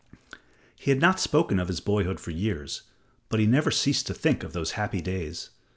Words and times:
He 0.75 0.89
had 0.89 0.99
not 0.99 1.19
spoken 1.19 1.59
of 1.59 1.67
his 1.67 1.79
boyhood 1.79 2.19
for 2.19 2.31
years, 2.31 2.81
but 3.29 3.39
he 3.39 3.45
never 3.45 3.69
ceased 3.69 4.07
to 4.07 4.15
think 4.15 4.43
of 4.43 4.51
those 4.51 4.71
happy 4.71 4.99
days. 4.99 5.51